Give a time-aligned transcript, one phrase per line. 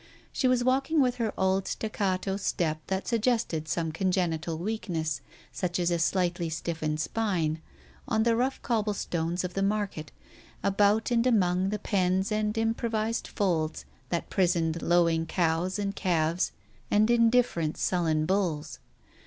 [0.33, 5.77] She was walking with her old staccato step that sug gested some congenital weakness, such
[5.77, 7.61] as a slightly stiffened spine,
[8.07, 10.11] on the rough cobbled stones of the market,
[10.63, 16.51] about and among the pens and improvised folds that prisoned lowing cows and calves
[16.89, 18.79] and indifferent, sullen bulls.